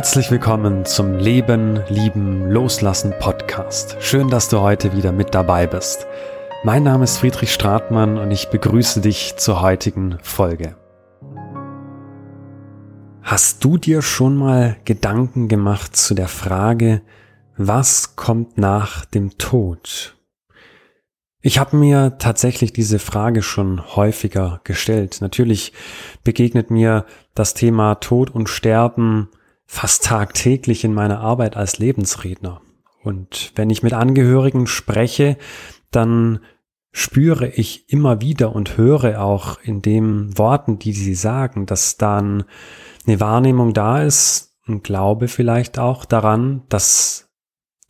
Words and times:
Herzlich 0.00 0.30
willkommen 0.30 0.86
zum 0.86 1.18
Leben, 1.18 1.82
Lieben, 1.90 2.50
Loslassen 2.50 3.12
Podcast. 3.20 3.98
Schön, 4.00 4.30
dass 4.30 4.48
du 4.48 4.60
heute 4.60 4.96
wieder 4.96 5.12
mit 5.12 5.34
dabei 5.34 5.66
bist. 5.66 6.06
Mein 6.64 6.84
Name 6.84 7.04
ist 7.04 7.18
Friedrich 7.18 7.52
Stratmann 7.52 8.16
und 8.16 8.30
ich 8.30 8.48
begrüße 8.48 9.02
dich 9.02 9.34
zur 9.36 9.60
heutigen 9.60 10.16
Folge. 10.22 10.74
Hast 13.20 13.62
du 13.62 13.76
dir 13.76 14.00
schon 14.00 14.36
mal 14.36 14.78
Gedanken 14.86 15.48
gemacht 15.48 15.94
zu 15.94 16.14
der 16.14 16.28
Frage, 16.28 17.02
was 17.58 18.16
kommt 18.16 18.56
nach 18.56 19.04
dem 19.04 19.36
Tod? 19.36 20.16
Ich 21.42 21.58
habe 21.58 21.76
mir 21.76 22.16
tatsächlich 22.16 22.72
diese 22.72 22.98
Frage 22.98 23.42
schon 23.42 23.94
häufiger 23.96 24.62
gestellt. 24.64 25.18
Natürlich 25.20 25.74
begegnet 26.24 26.70
mir 26.70 27.04
das 27.34 27.52
Thema 27.52 27.96
Tod 27.96 28.30
und 28.30 28.48
Sterben 28.48 29.28
fast 29.72 30.02
tagtäglich 30.02 30.82
in 30.82 30.92
meiner 30.92 31.20
Arbeit 31.20 31.56
als 31.56 31.78
Lebensredner. 31.78 32.60
Und 33.04 33.52
wenn 33.54 33.70
ich 33.70 33.84
mit 33.84 33.92
Angehörigen 33.92 34.66
spreche, 34.66 35.38
dann 35.92 36.40
spüre 36.90 37.46
ich 37.46 37.88
immer 37.88 38.20
wieder 38.20 38.52
und 38.52 38.76
höre 38.76 39.22
auch 39.22 39.60
in 39.62 39.80
den 39.80 40.36
Worten, 40.36 40.80
die 40.80 40.92
sie 40.92 41.14
sagen, 41.14 41.66
dass 41.66 41.96
dann 41.96 42.42
eine 43.06 43.20
Wahrnehmung 43.20 43.72
da 43.72 44.02
ist, 44.02 44.56
ein 44.66 44.82
Glaube 44.82 45.28
vielleicht 45.28 45.78
auch 45.78 46.04
daran, 46.04 46.64
dass 46.68 47.30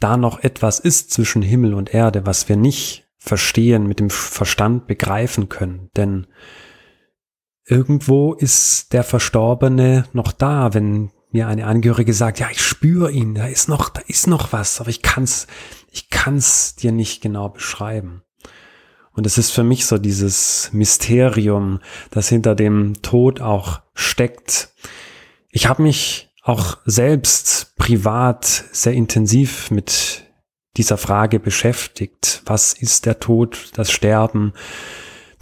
da 0.01 0.19
noch 0.19 0.45
etwas 0.45 0.81
ist 0.81 1.11
zwischen 1.11 1.41
Himmel 1.41 1.73
und 1.73 1.95
Erde, 1.95 2.27
was 2.27 2.47
wir 2.51 2.57
nicht 2.57 3.09
verstehen, 3.17 3.87
mit 3.87 4.01
dem 4.01 4.11
Verstand 4.11 4.87
begreifen 4.87 5.49
können. 5.49 5.89
Denn 5.97 6.27
irgendwo 7.65 8.35
ist 8.35 8.93
der 8.93 9.03
Verstorbene 9.03 10.05
noch 10.13 10.33
da, 10.33 10.75
wenn 10.75 11.11
mir 11.33 11.49
eine 11.49 11.67
Angehörige 11.67 12.13
sagt, 12.13 12.41
ja, 12.41 12.49
ich 12.51 12.61
spüre 12.61 13.11
ihn, 13.11 13.35
da 13.35 13.47
ist 13.47 13.69
noch, 13.69 13.89
da 13.89 14.01
ist 14.07 14.27
noch 14.27 14.53
was, 14.53 14.81
aber 14.81 14.91
ich 14.91 15.03
kann's, 15.03 15.47
ich 15.91 16.11
kann's 16.11 16.75
dir 16.75 16.93
nicht 16.93 17.23
genau 17.23 17.49
beschreiben. 17.49 18.23
Und 19.13 19.27
es 19.27 19.39
ist 19.39 19.51
für 19.51 19.65
mich 19.65 19.87
so 19.87 19.99
dieses 19.99 20.71
Mysterium, 20.73 21.81
das 22.11 22.29
hinter 22.29 22.55
dem 22.55 23.03
Tod 23.03 23.41
auch 23.41 23.81
steckt. 23.95 24.71
Ich 25.51 25.69
habe 25.69 25.83
mich 25.83 26.31
auch 26.43 26.79
selbst 26.85 27.77
privat 27.77 28.65
sehr 28.73 28.95
intensiv 28.95 29.71
mit 29.71 30.25
dieser 30.77 30.97
Frage 30.97 31.41
beschäftigt. 31.41 32.43
Was 32.47 32.73
ist 32.73 33.07
der 33.07 33.21
Tod, 33.21 33.71
das 33.75 33.91
Sterben? 33.91 34.53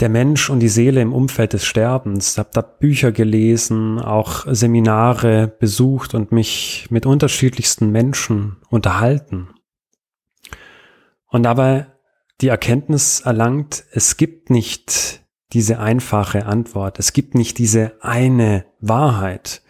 Der 0.00 0.08
Mensch 0.08 0.48
und 0.48 0.60
die 0.60 0.68
Seele 0.68 1.00
im 1.00 1.12
Umfeld 1.12 1.52
des 1.52 1.64
Sterbens. 1.64 2.38
Habe 2.38 2.50
da 2.52 2.60
Bücher 2.60 3.12
gelesen, 3.12 3.98
auch 3.98 4.46
Seminare 4.46 5.48
besucht 5.48 6.14
und 6.14 6.30
mich 6.32 6.86
mit 6.90 7.06
unterschiedlichsten 7.06 7.90
Menschen 7.90 8.56
unterhalten. 8.70 9.48
Und 11.26 11.42
dabei 11.42 11.86
die 12.40 12.48
Erkenntnis 12.48 13.20
erlangt, 13.20 13.84
es 13.92 14.16
gibt 14.16 14.50
nicht 14.50 15.22
diese 15.52 15.80
einfache 15.80 16.46
Antwort, 16.46 16.98
es 16.98 17.12
gibt 17.12 17.34
nicht 17.34 17.58
diese 17.58 17.92
eine 18.00 18.66
Wahrheit. 18.80 19.62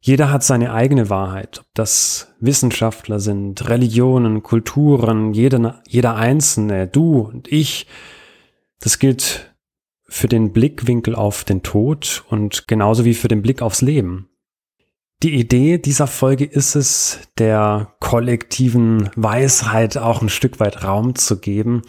Jeder 0.00 0.30
hat 0.30 0.42
seine 0.42 0.72
eigene 0.72 1.10
Wahrheit, 1.10 1.60
ob 1.60 1.66
das 1.74 2.34
Wissenschaftler 2.40 3.20
sind, 3.20 3.68
Religionen, 3.68 4.42
Kulturen, 4.42 5.32
jeder, 5.32 5.82
jeder 5.86 6.16
Einzelne, 6.16 6.86
du 6.86 7.20
und 7.20 7.50
ich, 7.50 7.86
das 8.80 8.98
gilt 8.98 9.54
für 10.08 10.28
den 10.28 10.52
Blickwinkel 10.52 11.14
auf 11.14 11.44
den 11.44 11.62
Tod 11.62 12.24
und 12.28 12.68
genauso 12.68 13.04
wie 13.04 13.14
für 13.14 13.28
den 13.28 13.42
Blick 13.42 13.62
aufs 13.62 13.82
Leben. 13.82 14.28
Die 15.22 15.34
Idee 15.34 15.78
dieser 15.78 16.06
Folge 16.06 16.44
ist 16.44 16.74
es, 16.74 17.20
der 17.38 17.94
kollektiven 18.00 19.10
Weisheit 19.16 19.96
auch 19.96 20.20
ein 20.20 20.28
Stück 20.28 20.60
weit 20.60 20.84
Raum 20.84 21.14
zu 21.14 21.40
geben 21.40 21.82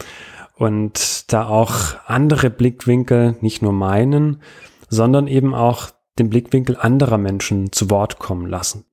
und 0.56 1.32
da 1.32 1.46
auch 1.46 1.96
andere 2.06 2.50
Blickwinkel, 2.50 3.36
nicht 3.40 3.62
nur 3.62 3.72
meinen, 3.72 4.42
sondern 4.88 5.28
eben 5.28 5.54
auch 5.54 5.90
den 6.18 6.30
Blickwinkel 6.30 6.76
anderer 6.76 7.18
Menschen 7.18 7.70
zu 7.70 7.90
Wort 7.90 8.18
kommen 8.18 8.46
lassen. 8.46 8.86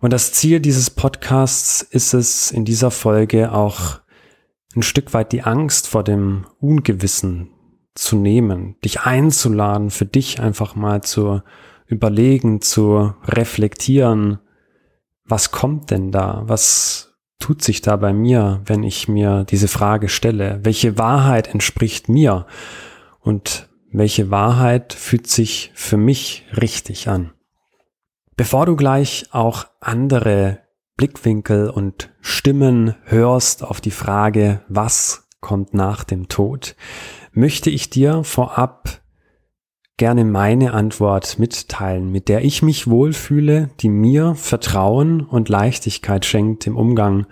Und 0.00 0.12
das 0.14 0.32
Ziel 0.32 0.60
dieses 0.60 0.88
Podcasts 0.88 1.82
ist 1.82 2.14
es, 2.14 2.50
in 2.50 2.64
dieser 2.64 2.90
Folge 2.90 3.52
auch 3.52 4.00
ein 4.74 4.82
Stück 4.82 5.14
weit 5.14 5.32
die 5.32 5.42
Angst 5.42 5.88
vor 5.88 6.04
dem 6.04 6.46
Ungewissen 6.60 7.50
zu 7.94 8.16
nehmen, 8.16 8.76
dich 8.84 9.00
einzuladen, 9.00 9.90
für 9.90 10.06
dich 10.06 10.40
einfach 10.40 10.74
mal 10.74 11.02
zu 11.02 11.42
überlegen, 11.86 12.60
zu 12.60 13.14
reflektieren, 13.24 14.38
was 15.24 15.50
kommt 15.50 15.90
denn 15.90 16.10
da? 16.10 16.42
Was 16.46 17.14
tut 17.38 17.62
sich 17.62 17.80
da 17.80 17.96
bei 17.96 18.12
mir, 18.12 18.60
wenn 18.66 18.82
ich 18.82 19.08
mir 19.08 19.44
diese 19.44 19.68
Frage 19.68 20.08
stelle? 20.08 20.60
Welche 20.62 20.98
Wahrheit 20.98 21.48
entspricht 21.48 22.08
mir? 22.08 22.46
Und 23.20 23.68
welche 23.92 24.30
Wahrheit 24.30 24.92
fühlt 24.92 25.26
sich 25.26 25.72
für 25.74 25.96
mich 25.96 26.46
richtig 26.60 27.08
an? 27.08 27.32
Bevor 28.36 28.66
du 28.66 28.76
gleich 28.76 29.26
auch 29.32 29.66
andere 29.80 30.60
Blickwinkel 30.96 31.70
und 31.70 32.09
Stimmen 32.20 32.94
hörst 33.04 33.64
auf 33.64 33.80
die 33.80 33.90
Frage, 33.90 34.62
was 34.68 35.28
kommt 35.40 35.74
nach 35.74 36.04
dem 36.04 36.28
Tod, 36.28 36.76
möchte 37.32 37.70
ich 37.70 37.90
dir 37.90 38.24
vorab 38.24 39.00
gerne 39.96 40.24
meine 40.24 40.72
Antwort 40.72 41.38
mitteilen, 41.38 42.10
mit 42.10 42.28
der 42.28 42.42
ich 42.42 42.62
mich 42.62 42.88
wohlfühle, 42.88 43.70
die 43.80 43.90
mir 43.90 44.34
Vertrauen 44.34 45.20
und 45.20 45.48
Leichtigkeit 45.50 46.24
schenkt 46.24 46.66
im 46.66 46.76
Umgang 46.76 47.26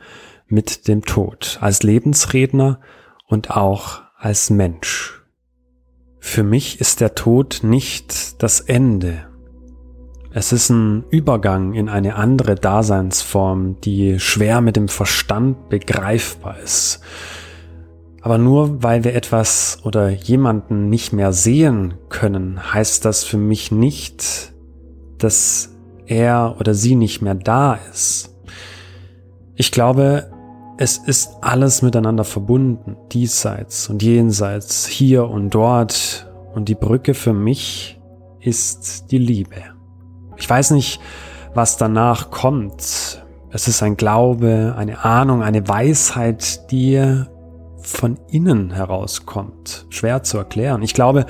mit 0.47 0.89
dem 0.89 1.05
Tod, 1.05 1.59
als 1.61 1.83
Lebensredner 1.83 2.81
und 3.27 3.51
auch 3.51 4.03
als 4.19 4.51
Mensch. 4.51 5.23
Für 6.19 6.43
mich 6.43 6.81
ist 6.81 7.01
der 7.01 7.15
Tod 7.15 7.61
nicht 7.63 8.43
das 8.43 8.61
Ende, 8.61 9.28
es 10.31 10.53
ist 10.53 10.69
ein 10.71 11.05
Übergang 11.11 11.73
in 11.73 11.89
eine 11.89 12.17
andere 12.17 12.55
Daseinsform, 12.55 13.81
die 13.81 14.21
schwer 14.21 14.61
mit 14.61 14.77
dem 14.77 14.89
Verstand 14.89 15.69
begreifbar 15.71 16.59
ist. 16.63 17.01
Aber 18.21 18.37
nur 18.37 18.83
weil 18.83 19.05
wir 19.05 19.15
etwas 19.15 19.79
oder 19.85 20.11
jemanden 20.11 20.91
nicht 20.91 21.13
mehr 21.13 21.33
sehen 21.33 21.95
können, 22.09 22.73
heißt 22.75 23.05
das 23.05 23.25
für 23.25 23.39
mich 23.39 23.73
nicht, 23.73 24.53
dass 25.17 25.75
er 26.07 26.57
oder 26.59 26.75
sie 26.75 26.95
nicht 26.95 27.23
mehr 27.23 27.35
da 27.35 27.79
ist. 27.91 28.35
Ich 29.55 29.73
glaube, 29.73 30.31
es 30.77 30.99
ist 30.99 31.39
alles 31.41 31.81
miteinander 31.83 32.25
verbunden, 32.25 32.97
diesseits 33.13 33.89
und 33.89 34.03
jenseits, 34.03 34.87
hier 34.87 35.29
und 35.29 35.55
dort, 35.55 36.31
und 36.55 36.69
die 36.69 36.75
Brücke 36.75 37.15
für 37.15 37.33
mich 37.33 38.01
ist 38.41 39.11
die 39.11 39.19
Liebe. 39.19 39.78
Ich 40.39 40.49
weiß 40.49 40.71
nicht, 40.71 41.01
was 41.55 41.77
danach 41.77 42.31
kommt. 42.31 43.25
Es 43.51 43.69
ist 43.69 43.83
ein 43.83 43.97
Glaube, 43.97 44.75
eine 44.77 45.05
Ahnung, 45.05 45.43
eine 45.43 45.67
Weisheit, 45.67 46.71
die 46.71 47.25
von 47.81 48.19
innen 48.29 48.71
herauskommt. 48.71 49.87
Schwer 49.89 50.23
zu 50.23 50.39
erklären. 50.39 50.83
Ich 50.83 50.95
glaube, 50.95 51.27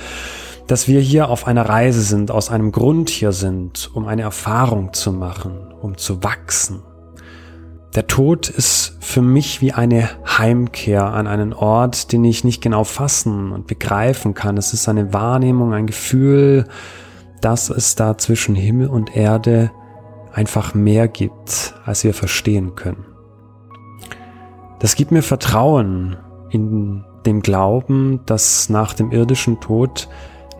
dass 0.67 0.89
wir 0.89 1.01
hier 1.01 1.31
auf 1.31 1.47
einer 1.47 1.69
Reise 1.69 2.03
sind, 2.03 2.31
aus 2.31 2.51
einem 2.51 2.73
Grund 2.73 3.09
hier 3.09 3.33
sind, 3.33 3.91
um 3.95 4.07
eine 4.07 4.23
Erfahrung 4.23 4.93
zu 4.93 5.13
machen, 5.13 5.73
um 5.81 5.97
zu 5.97 6.23
wachsen. 6.23 6.83
Der 7.95 8.07
Tod 8.07 8.51
ist 8.51 8.99
für 9.01 9.23
mich 9.23 9.63
wie 9.63 9.73
eine 9.73 10.11
Heimkehr 10.27 11.05
an 11.05 11.27
einen 11.27 11.55
Ort, 11.55 12.13
den 12.13 12.23
ich 12.25 12.45
nicht 12.45 12.61
genau 12.61 12.85
fassen 12.85 13.51
und 13.51 13.67
begreifen 13.67 14.35
kann. 14.35 14.59
Es 14.59 14.75
ist 14.75 14.89
eine 14.89 15.15
Wahrnehmung, 15.15 15.73
ein 15.73 15.87
Gefühl, 15.87 16.67
dass 17.41 17.71
es 17.71 17.95
da 17.95 18.19
zwischen 18.19 18.55
Himmel 18.55 18.89
und 18.89 19.17
Erde 19.17 19.71
einfach 20.33 20.75
mehr 20.75 21.09
gibt, 21.09 21.75
als 21.85 22.05
wir 22.05 22.15
verstehen 22.15 22.75
können. 22.75 23.07
Das 24.79 24.95
gibt 24.95 25.11
mir 25.11 25.23
Vertrauen 25.23 26.17
in 26.51 27.05
dem 27.27 27.43
Glauben, 27.43 28.21
dass 28.27 28.69
nach 28.69 28.95
dem 28.95 29.11
irdischen 29.11 29.61
Tod 29.61 30.09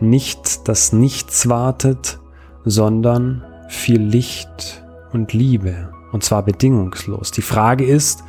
nicht 0.01 0.67
das 0.67 0.91
Nichts 0.93 1.47
wartet, 1.49 2.19
sondern 2.65 3.43
viel 3.69 4.01
Licht 4.01 4.83
und 5.13 5.33
Liebe, 5.33 5.91
und 6.11 6.23
zwar 6.23 6.43
bedingungslos. 6.43 7.31
Die 7.31 7.41
Frage 7.41 7.85
ist, 7.85 8.23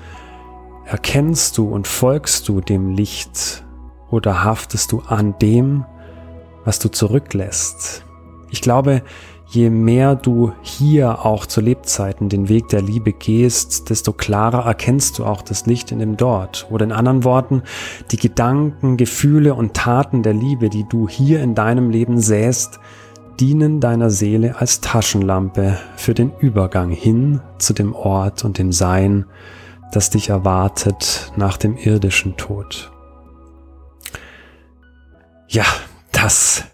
erkennst 0.84 1.58
du 1.58 1.68
und 1.68 1.86
folgst 1.86 2.48
du 2.48 2.60
dem 2.60 2.90
Licht 2.90 3.64
oder 4.10 4.44
haftest 4.44 4.92
du 4.92 5.00
an 5.00 5.34
dem, 5.40 5.84
was 6.64 6.78
du 6.78 6.88
zurücklässt? 6.88 8.04
Ich 8.50 8.60
glaube, 8.60 9.02
je 9.50 9.68
mehr 9.68 10.14
du 10.14 10.52
hier 10.62 11.24
auch 11.24 11.46
zu 11.46 11.60
Lebzeiten 11.60 12.28
den 12.28 12.48
Weg 12.48 12.68
der 12.68 12.82
Liebe 12.82 13.12
gehst, 13.12 13.90
desto 13.90 14.12
klarer 14.12 14.64
erkennst 14.64 15.18
du 15.18 15.24
auch 15.24 15.42
das 15.42 15.66
Licht 15.66 15.90
in 15.90 15.98
dem 15.98 16.16
Dort. 16.16 16.66
Oder 16.70 16.84
in 16.84 16.92
anderen 16.92 17.24
Worten, 17.24 17.62
die 18.12 18.16
Gedanken, 18.16 18.96
Gefühle 18.96 19.54
und 19.54 19.74
Taten 19.74 20.22
der 20.22 20.34
Liebe, 20.34 20.68
die 20.68 20.86
du 20.88 21.08
hier 21.08 21.42
in 21.42 21.54
deinem 21.54 21.90
Leben 21.90 22.20
säst, 22.20 22.78
dienen 23.40 23.80
deiner 23.80 24.10
Seele 24.10 24.56
als 24.60 24.80
Taschenlampe 24.80 25.78
für 25.96 26.14
den 26.14 26.30
Übergang 26.38 26.90
hin 26.90 27.40
zu 27.58 27.72
dem 27.72 27.94
Ort 27.94 28.44
und 28.44 28.58
dem 28.58 28.70
Sein, 28.70 29.24
das 29.92 30.10
dich 30.10 30.28
erwartet 30.28 31.32
nach 31.36 31.56
dem 31.56 31.76
irdischen 31.76 32.36
Tod. 32.36 32.92
Ja, 35.48 35.64
das, 36.12 36.64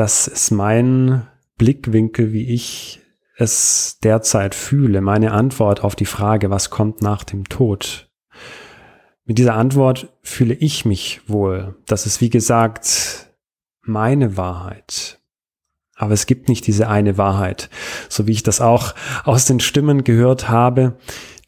das 0.00 0.28
ist 0.28 0.50
mein 0.50 1.26
Blickwinkel, 1.58 2.32
wie 2.32 2.54
ich 2.54 3.02
es 3.36 3.98
derzeit 4.02 4.54
fühle, 4.54 5.02
meine 5.02 5.32
Antwort 5.32 5.84
auf 5.84 5.94
die 5.94 6.06
Frage, 6.06 6.48
was 6.48 6.70
kommt 6.70 7.02
nach 7.02 7.22
dem 7.22 7.50
Tod. 7.50 8.10
Mit 9.26 9.36
dieser 9.36 9.56
Antwort 9.56 10.10
fühle 10.22 10.54
ich 10.54 10.86
mich 10.86 11.20
wohl. 11.26 11.76
Das 11.84 12.06
ist, 12.06 12.22
wie 12.22 12.30
gesagt, 12.30 13.30
meine 13.82 14.38
Wahrheit. 14.38 15.20
Aber 15.96 16.14
es 16.14 16.24
gibt 16.24 16.48
nicht 16.48 16.66
diese 16.66 16.88
eine 16.88 17.18
Wahrheit, 17.18 17.68
so 18.08 18.26
wie 18.26 18.32
ich 18.32 18.42
das 18.42 18.62
auch 18.62 18.94
aus 19.24 19.44
den 19.44 19.60
Stimmen 19.60 20.02
gehört 20.02 20.48
habe, 20.48 20.96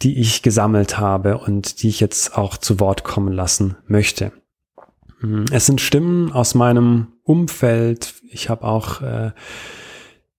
die 0.02 0.20
ich 0.20 0.42
gesammelt 0.42 0.98
habe 0.98 1.38
und 1.38 1.82
die 1.82 1.88
ich 1.88 2.00
jetzt 2.00 2.36
auch 2.36 2.58
zu 2.58 2.80
Wort 2.80 3.02
kommen 3.02 3.32
lassen 3.32 3.78
möchte. 3.86 4.30
Es 5.52 5.66
sind 5.66 5.80
Stimmen 5.80 6.32
aus 6.32 6.54
meinem 6.54 7.12
Umfeld. 7.22 8.14
Ich 8.32 8.48
habe 8.48 8.64
auch 8.64 9.00
äh, 9.02 9.32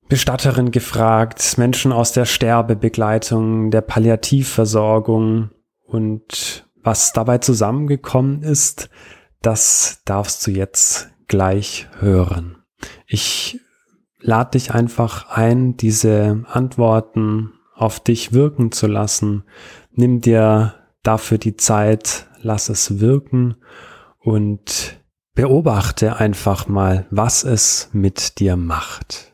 Bestatterin 0.10 0.72
gefragt, 0.72 1.58
Menschen 1.58 1.92
aus 1.92 2.12
der 2.12 2.26
Sterbebegleitung, 2.26 3.72
der 3.72 3.82
Palliativversorgung 3.82 5.52
und 5.86 6.68
was 6.84 7.14
dabei 7.14 7.38
zusammengekommen 7.38 8.44
ist, 8.44 8.90
das 9.42 10.02
darfst 10.06 10.46
du 10.46 10.52
jetzt 10.52 11.10
gleich 11.28 11.88
hören. 12.00 12.58
Ich 13.08 13.60
lade 14.20 14.52
dich 14.52 14.74
einfach 14.74 15.30
ein, 15.30 15.78
diese 15.78 16.44
Antworten 16.48 17.54
auf 17.74 18.00
dich 18.00 18.34
wirken 18.34 18.72
zu 18.72 18.88
lassen. 18.88 19.44
Nimm 19.92 20.22
dir 20.22 20.76
dafür 21.02 21.38
die 21.38 21.58
Zeit, 21.58 22.28
lass 22.42 22.70
es 22.70 23.00
wirken 23.00 23.56
und 24.20 25.03
beobachte 25.36 26.18
einfach 26.18 26.68
mal, 26.68 27.08
was 27.10 27.44
es 27.44 27.90
mit 27.92 28.40
dir 28.40 28.56
macht. 28.56 29.34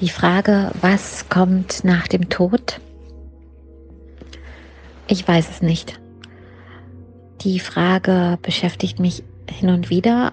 Die 0.00 0.08
Frage, 0.08 0.70
was 0.80 1.28
kommt 1.28 1.84
nach 1.84 2.08
dem 2.08 2.30
Tod? 2.30 2.80
Ich 5.08 5.28
weiß 5.28 5.50
es 5.50 5.60
nicht. 5.60 6.00
Die 7.42 7.58
Frage 7.58 8.38
beschäftigt 8.42 8.98
mich 8.98 9.22
hin 9.48 9.70
und 9.70 9.88
wieder, 9.88 10.32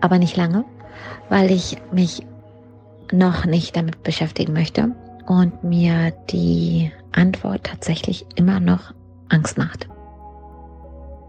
aber 0.00 0.18
nicht 0.18 0.36
lange, 0.36 0.64
weil 1.30 1.50
ich 1.50 1.78
mich 1.92 2.22
noch 3.10 3.46
nicht 3.46 3.76
damit 3.76 4.02
beschäftigen 4.02 4.52
möchte 4.52 4.94
und 5.26 5.64
mir 5.64 6.12
die 6.30 6.92
Antwort 7.12 7.64
tatsächlich 7.64 8.26
immer 8.34 8.60
noch 8.60 8.92
Angst 9.30 9.56
macht. 9.56 9.88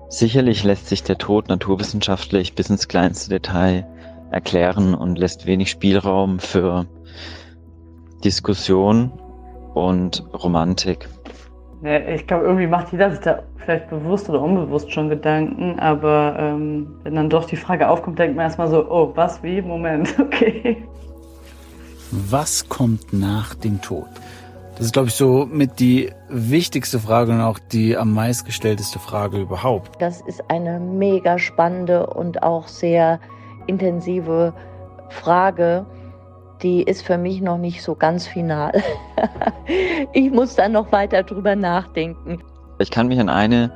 Sicherlich 0.10 0.64
lässt 0.64 0.90
sich 0.90 1.04
der 1.04 1.18
Tod 1.18 1.48
naturwissenschaftlich 1.48 2.54
bis 2.54 2.70
ins 2.70 2.88
kleinste 2.88 3.30
Detail 3.30 3.88
erklären 4.30 4.94
und 4.94 5.18
lässt 5.18 5.46
wenig 5.46 5.70
Spielraum 5.70 6.40
für 6.40 6.86
Diskussion 8.24 9.12
und 9.74 10.24
Romantik. 10.34 11.08
Ja, 11.83 12.00
ich 12.00 12.25
glaube, 12.25 12.45
irgendwie 12.45 12.68
macht 12.68 12.94
jeder 12.94 13.12
sich 13.12 13.19
da 13.19 13.44
vielleicht 13.57 13.89
bewusst 13.89 14.30
oder 14.30 14.41
unbewusst 14.41 14.89
schon 14.91 15.09
Gedanken, 15.09 15.77
aber 15.80 16.35
ähm, 16.39 16.88
wenn 17.03 17.15
dann 17.15 17.30
doch 17.30 17.44
die 17.44 17.57
Frage 17.57 17.89
aufkommt, 17.89 18.18
denkt 18.18 18.38
man 18.38 18.45
erstmal 18.45 18.69
so, 18.69 18.89
oh, 18.89 19.12
was, 19.15 19.44
wie, 19.44 19.62
Moment, 19.62 20.15
okay. 20.19 20.77
Was 22.12 22.69
kommt 22.69 23.12
nach 23.12 23.53
dem 23.56 23.81
Tod? 23.81 24.07
Das 24.75 24.85
ist, 24.85 24.94
glaube 24.94 25.09
ich, 25.09 25.13
so 25.13 25.45
mit 25.45 25.80
die 25.81 26.09
wichtigste 26.30 27.00
Frage 27.00 27.33
und 27.33 27.41
auch 27.41 27.59
die 27.59 27.97
am 27.97 28.13
meistgestellteste 28.13 28.97
Frage 28.97 29.41
überhaupt. 29.41 30.01
Das 30.01 30.21
ist 30.21 30.41
eine 30.50 30.79
mega 30.79 31.38
spannende 31.38 32.07
und 32.07 32.44
auch 32.44 32.68
sehr 32.69 33.19
intensive 33.68 34.53
Frage 35.09 35.86
die 36.63 36.83
ist 36.83 37.04
für 37.06 37.18
mich 37.18 37.42
noch 37.42 37.57
nicht 37.57 37.83
so 37.83 37.94
ganz 37.94 38.25
final. 38.25 38.71
ich 40.13 40.31
muss 40.31 40.56
dann 40.56 40.71
noch 40.71 40.92
weiter 40.92 41.24
drüber 41.24 41.56
nachdenken. 41.56 42.42
Ich 42.80 42.89
kann 42.89 43.07
mich 43.07 43.19
an 43.19 43.30
eine 43.30 43.71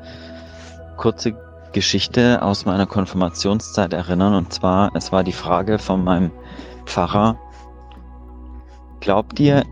kurze 0.95 1.36
Geschichte 1.74 2.42
aus 2.42 2.66
meiner 2.66 2.88
Konfirmationszeit 2.88 3.94
erinnern. 3.94 4.34
Und 4.34 4.54
zwar, 4.54 4.92
es 4.95 5.12
war 5.12 5.24
die 5.24 5.34
Frage 5.34 5.78
von 5.78 6.04
meinem 6.04 6.31
Pfarrer, 6.86 7.38
glaubt 9.01 9.39
ihr, 9.39 9.63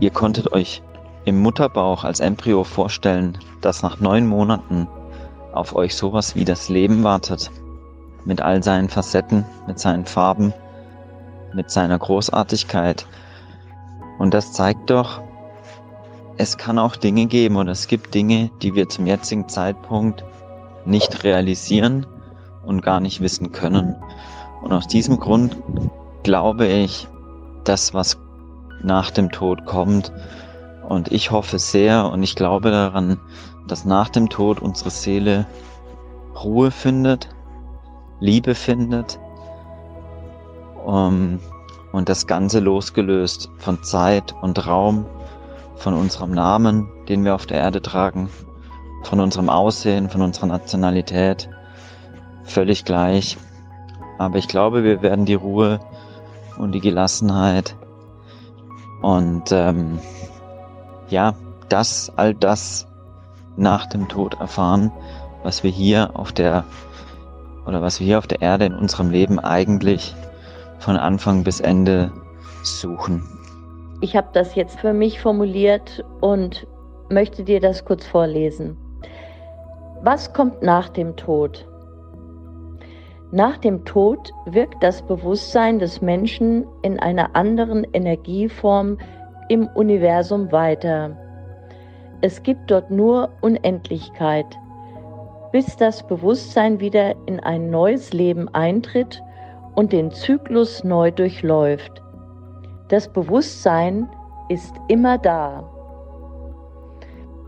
ihr 0.00 0.10
konntet 0.10 0.52
euch 0.52 0.82
im 1.24 1.40
Mutterbauch 1.40 2.04
als 2.04 2.20
Embryo 2.20 2.64
vorstellen, 2.64 3.38
dass 3.62 3.82
nach 3.82 3.98
neun 3.98 4.26
Monaten 4.26 4.86
auf 5.52 5.74
euch 5.74 5.96
sowas 5.96 6.36
wie 6.36 6.44
das 6.44 6.68
Leben 6.68 7.02
wartet? 7.02 7.50
Mit 8.26 8.40
all 8.40 8.62
seinen 8.62 8.88
Facetten, 8.88 9.44
mit 9.66 9.78
seinen 9.78 10.04
Farben, 10.04 10.52
mit 11.54 11.70
seiner 11.70 11.98
Großartigkeit. 11.98 13.06
Und 14.18 14.34
das 14.34 14.52
zeigt 14.52 14.90
doch, 14.90 15.22
es 16.36 16.58
kann 16.58 16.78
auch 16.78 16.96
Dinge 16.96 17.26
geben 17.26 17.56
oder 17.56 17.72
es 17.72 17.86
gibt 17.86 18.14
Dinge, 18.14 18.50
die 18.62 18.74
wir 18.74 18.88
zum 18.88 19.06
jetzigen 19.06 19.48
Zeitpunkt 19.48 20.24
nicht 20.84 21.24
realisieren 21.24 22.06
und 22.64 22.82
gar 22.82 23.00
nicht 23.00 23.20
wissen 23.20 23.52
können. 23.52 23.96
Und 24.62 24.72
aus 24.72 24.86
diesem 24.86 25.20
Grund 25.20 25.56
glaube 26.22 26.66
ich, 26.66 27.06
dass 27.64 27.94
was 27.94 28.18
nach 28.82 29.10
dem 29.10 29.30
Tod 29.30 29.64
kommt. 29.64 30.12
Und 30.88 31.12
ich 31.12 31.30
hoffe 31.30 31.58
sehr 31.58 32.10
und 32.10 32.22
ich 32.22 32.34
glaube 32.34 32.70
daran, 32.70 33.20
dass 33.68 33.84
nach 33.84 34.08
dem 34.08 34.28
Tod 34.28 34.60
unsere 34.60 34.90
Seele 34.90 35.46
Ruhe 36.42 36.70
findet, 36.70 37.28
Liebe 38.20 38.54
findet 38.54 39.18
um, 40.84 41.40
und 41.92 42.08
das 42.08 42.26
Ganze 42.26 42.60
losgelöst 42.60 43.50
von 43.58 43.82
Zeit 43.82 44.34
und 44.42 44.66
Raum, 44.66 45.06
von 45.76 45.94
unserem 45.94 46.32
Namen, 46.32 46.88
den 47.08 47.24
wir 47.24 47.34
auf 47.34 47.46
der 47.46 47.58
Erde 47.58 47.82
tragen, 47.82 48.28
von 49.02 49.20
unserem 49.20 49.48
Aussehen, 49.48 50.08
von 50.08 50.22
unserer 50.22 50.46
Nationalität, 50.46 51.48
völlig 52.44 52.84
gleich. 52.84 53.36
Aber 54.18 54.38
ich 54.38 54.48
glaube, 54.48 54.84
wir 54.84 55.02
werden 55.02 55.24
die 55.24 55.34
Ruhe 55.34 55.80
und 56.58 56.72
die 56.72 56.80
Gelassenheit 56.80 57.76
und 59.02 59.52
ähm, 59.52 59.98
ja, 61.10 61.34
das, 61.68 62.12
all 62.16 62.34
das 62.34 62.86
nach 63.56 63.86
dem 63.86 64.08
Tod 64.08 64.40
erfahren, 64.40 64.90
was 65.42 65.62
wir 65.62 65.70
hier 65.70 66.10
auf 66.14 66.32
der 66.32 66.64
oder 67.66 67.82
was 67.82 68.00
wir 68.00 68.06
hier 68.06 68.18
auf 68.18 68.26
der 68.26 68.42
Erde 68.42 68.66
in 68.66 68.74
unserem 68.74 69.10
Leben 69.10 69.38
eigentlich 69.38 70.14
von 70.78 70.96
Anfang 70.96 71.44
bis 71.44 71.60
Ende 71.60 72.12
suchen. 72.62 73.22
Ich 74.00 74.16
habe 74.16 74.28
das 74.32 74.54
jetzt 74.54 74.80
für 74.80 74.92
mich 74.92 75.20
formuliert 75.20 76.04
und 76.20 76.66
möchte 77.10 77.44
dir 77.44 77.60
das 77.60 77.84
kurz 77.84 78.06
vorlesen. 78.06 78.76
Was 80.02 80.32
kommt 80.32 80.62
nach 80.62 80.88
dem 80.88 81.16
Tod? 81.16 81.66
Nach 83.30 83.56
dem 83.56 83.84
Tod 83.84 84.32
wirkt 84.46 84.82
das 84.82 85.02
Bewusstsein 85.02 85.78
des 85.78 86.02
Menschen 86.02 86.66
in 86.82 87.00
einer 87.00 87.34
anderen 87.34 87.84
Energieform 87.92 88.98
im 89.48 89.66
Universum 89.68 90.52
weiter. 90.52 91.16
Es 92.20 92.42
gibt 92.42 92.70
dort 92.70 92.90
nur 92.90 93.30
Unendlichkeit, 93.40 94.46
bis 95.52 95.76
das 95.76 96.06
Bewusstsein 96.06 96.80
wieder 96.80 97.14
in 97.26 97.40
ein 97.40 97.70
neues 97.70 98.12
Leben 98.12 98.48
eintritt 98.54 99.22
und 99.74 99.92
den 99.92 100.10
Zyklus 100.10 100.84
neu 100.84 101.10
durchläuft. 101.10 102.02
Das 102.88 103.08
Bewusstsein 103.08 104.08
ist 104.48 104.74
immer 104.88 105.18
da. 105.18 105.68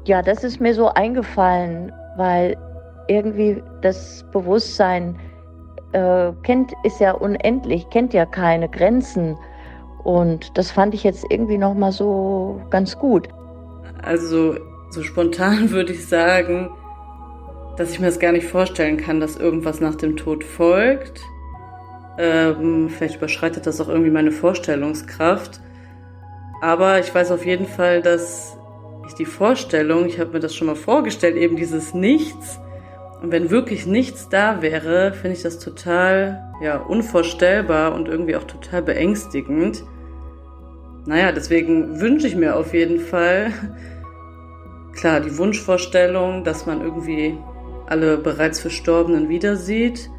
Ja, 0.07 0.23
das 0.23 0.45
ist 0.45 0.61
mir 0.61 0.75
so 0.75 0.89
eingefallen, 0.89 1.93
weil 2.17 2.57
irgendwie 3.09 3.63
das 3.83 4.25
Bewusstsein 4.33 5.19
äh, 5.93 6.33
kennt, 6.43 6.73
ist 6.85 7.01
ja 7.01 7.13
unendlich, 7.13 7.89
kennt 7.91 8.15
ja 8.15 8.27
keine 8.27 8.69
Grenzen. 8.69 9.37
Und 10.05 10.57
das 10.57 10.71
fand 10.71 10.95
ich 10.95 11.05
jetzt 11.05 11.25
irgendwie 11.31 11.59
nochmal 11.59 11.93
so 11.93 12.61
ganz 12.71 12.99
gut. 12.99 13.29
Also 14.03 14.57
so 14.91 15.03
spontan 15.03 15.71
würde 15.71 15.93
ich 15.93 16.07
sagen, 16.07 16.71
dass 17.77 17.91
ich 17.91 18.01
mir 18.01 18.07
das 18.07 18.19
gar 18.19 18.33
nicht 18.33 18.47
vorstellen 18.47 18.97
kann, 18.97 19.21
dass 19.21 19.37
irgendwas 19.37 19.81
nach 19.81 19.97
dem 19.97 20.17
Tod 20.17 20.45
folgt 20.45 21.21
Ähm, 22.19 22.89
vielleicht 22.89 23.17
überschreitet 23.17 23.67
das 23.67 23.81
auch 23.81 23.89
irgendwie 23.89 24.11
meine 24.11 24.33
Vorstellungskraft. 24.33 25.61
Aber 26.61 26.99
ich 26.99 27.15
weiß 27.15 27.31
auf 27.33 27.45
jeden 27.45 27.67
Fall, 27.67 28.03
dass 28.03 28.57
ich 29.07 29.15
die 29.15 29.27
Vorstellung, 29.27 30.07
ich 30.07 30.19
habe 30.19 30.33
mir 30.33 30.41
das 30.41 30.55
schon 30.55 30.67
mal 30.67 30.77
vorgestellt, 30.77 31.37
eben 31.37 31.57
dieses 31.57 31.95
Nichts. 31.95 32.59
Und 33.23 33.33
wenn 33.33 33.51
wirklich 33.51 33.87
nichts 33.87 34.29
da 34.29 34.63
wäre, 34.63 35.13
finde 35.13 35.37
ich 35.37 35.43
das 35.43 35.59
total 35.59 36.53
ja, 36.61 36.79
unvorstellbar 36.79 37.95
und 37.95 38.09
irgendwie 38.09 38.37
auch 38.37 38.45
total 38.45 38.83
beängstigend. 38.83 39.85
Naja, 41.07 41.33
deswegen 41.33 42.01
wünsche 42.01 42.27
ich 42.27 42.37
mir 42.37 42.57
auf 42.57 42.75
jeden 42.75 42.99
Fall, 42.99 43.53
klar, 44.95 45.21
die 45.21 45.37
Wunschvorstellung, 45.39 46.45
dass 46.45 46.67
man 46.67 46.81
irgendwie 46.81 47.39
alle 47.87 48.19
bereits 48.19 48.61
Verstorbenen 48.61 49.29
wieder 49.29 49.57
sieht. 49.57 50.11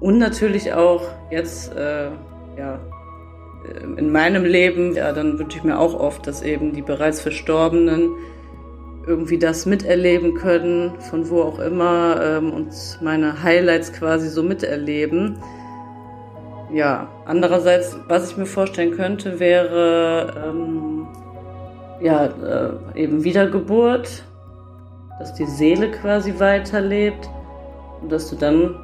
Und 0.00 0.18
natürlich 0.18 0.72
auch 0.72 1.02
jetzt, 1.30 1.74
äh, 1.74 2.10
ja, 2.58 2.80
in 3.96 4.12
meinem 4.12 4.44
Leben, 4.44 4.94
ja, 4.94 5.12
dann 5.12 5.38
wünsche 5.38 5.58
ich 5.58 5.64
mir 5.64 5.78
auch 5.78 5.94
oft, 5.94 6.26
dass 6.26 6.42
eben 6.42 6.72
die 6.72 6.82
bereits 6.82 7.20
Verstorbenen 7.20 8.10
irgendwie 9.06 9.38
das 9.38 9.66
miterleben 9.66 10.34
können, 10.34 10.98
von 11.00 11.28
wo 11.30 11.42
auch 11.42 11.58
immer, 11.58 12.20
ähm, 12.22 12.52
und 12.52 12.72
meine 13.02 13.42
Highlights 13.42 13.92
quasi 13.92 14.28
so 14.28 14.42
miterleben. 14.42 15.38
Ja, 16.72 17.08
andererseits, 17.26 17.96
was 18.08 18.30
ich 18.30 18.36
mir 18.36 18.46
vorstellen 18.46 18.92
könnte, 18.92 19.38
wäre 19.38 20.44
ähm, 20.46 21.06
ja 22.00 22.26
äh, 22.26 23.02
eben 23.02 23.24
Wiedergeburt, 23.24 24.24
dass 25.18 25.34
die 25.34 25.46
Seele 25.46 25.90
quasi 25.90 26.34
weiterlebt 26.38 27.28
und 28.02 28.10
dass 28.10 28.28
du 28.30 28.36
dann 28.36 28.74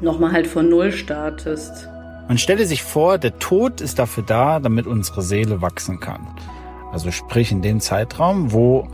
nochmal 0.00 0.32
halt 0.32 0.46
von 0.46 0.68
Null 0.68 0.92
startest. 0.92 1.88
Man 2.28 2.38
stelle 2.38 2.66
sich 2.66 2.82
vor, 2.82 3.18
der 3.18 3.38
Tod 3.38 3.80
ist 3.80 3.98
dafür 3.98 4.24
da, 4.24 4.58
damit 4.58 4.86
unsere 4.86 5.22
Seele 5.22 5.62
wachsen 5.62 6.00
kann. 6.00 6.26
Also 6.92 7.10
sprich 7.10 7.52
in 7.52 7.62
dem 7.62 7.80
Zeitraum, 7.80 8.52
wo 8.52 8.88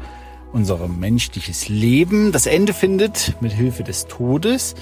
unser 0.52 0.86
menschliches 0.88 1.68
Leben 1.68 2.30
das 2.32 2.46
Ende 2.46 2.74
findet, 2.74 3.36
mit 3.40 3.52
Hilfe 3.52 3.84
des 3.84 4.06
Todes, 4.06 4.74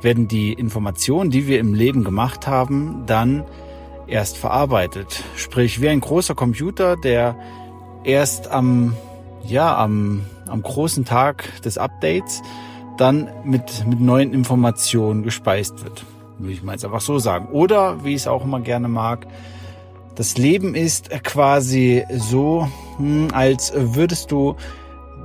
werden 0.00 0.28
die 0.28 0.52
Informationen, 0.52 1.30
die 1.30 1.48
wir 1.48 1.58
im 1.58 1.74
Leben 1.74 2.04
gemacht 2.04 2.46
haben, 2.46 3.02
dann 3.06 3.44
erst 4.06 4.36
verarbeitet. 4.36 5.24
Sprich, 5.36 5.80
wie 5.80 5.88
ein 5.88 6.00
großer 6.00 6.34
Computer, 6.34 6.96
der 6.96 7.36
erst 8.04 8.48
am, 8.48 8.94
ja, 9.44 9.76
am, 9.76 10.24
am 10.46 10.62
großen 10.62 11.04
Tag 11.04 11.62
des 11.62 11.78
Updates 11.78 12.42
dann 12.98 13.28
mit, 13.44 13.86
mit 13.86 14.00
neuen 14.00 14.32
Informationen 14.32 15.22
gespeist 15.22 15.84
wird. 15.84 16.04
Würde 16.38 16.52
ich 16.52 16.62
mal 16.62 16.72
jetzt 16.72 16.84
einfach 16.84 17.00
so 17.00 17.18
sagen. 17.18 17.48
Oder, 17.52 18.04
wie 18.04 18.10
ich 18.10 18.22
es 18.22 18.28
auch 18.28 18.44
immer 18.44 18.60
gerne 18.60 18.88
mag, 18.88 19.26
das 20.14 20.36
Leben 20.36 20.74
ist 20.74 21.10
quasi 21.22 22.04
so, 22.16 22.68
hm, 22.96 23.28
als 23.32 23.72
würdest 23.74 24.30
du 24.30 24.56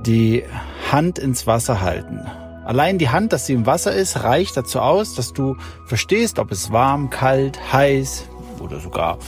die 0.06 0.44
Hand 0.92 1.18
ins 1.18 1.46
Wasser 1.46 1.80
halten. 1.80 2.20
Allein 2.64 2.98
die 2.98 3.08
Hand, 3.10 3.32
dass 3.32 3.46
sie 3.46 3.54
im 3.54 3.66
Wasser 3.66 3.92
ist, 3.92 4.22
reicht 4.22 4.56
dazu 4.56 4.80
aus, 4.80 5.14
dass 5.14 5.32
du 5.32 5.56
verstehst, 5.86 6.38
ob 6.38 6.50
es 6.50 6.72
warm, 6.72 7.10
kalt, 7.10 7.72
heiß 7.72 8.28
oder 8.60 8.80
sogar 8.80 9.18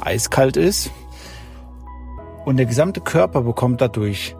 eiskalt 0.00 0.56
ist. 0.56 0.90
Und 2.44 2.58
der 2.58 2.66
gesamte 2.66 3.00
Körper 3.00 3.42
bekommt 3.42 3.80
dadurch 3.80 4.36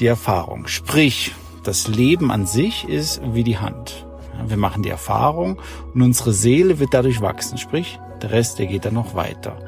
die 0.00 0.06
Erfahrung. 0.06 0.66
Sprich, 0.66 1.32
das 1.64 1.88
Leben 1.88 2.30
an 2.30 2.46
sich 2.46 2.88
ist 2.88 3.20
wie 3.32 3.44
die 3.44 3.58
Hand. 3.58 4.06
Wir 4.46 4.56
machen 4.56 4.82
die 4.82 4.90
Erfahrung 4.90 5.58
und 5.94 6.02
unsere 6.02 6.32
Seele 6.32 6.78
wird 6.78 6.92
dadurch 6.92 7.20
wachsen. 7.20 7.58
Sprich, 7.58 7.98
der 8.22 8.30
Rest, 8.30 8.58
der 8.58 8.66
geht 8.66 8.84
dann 8.84 8.94
noch 8.94 9.14
weiter. 9.14 9.58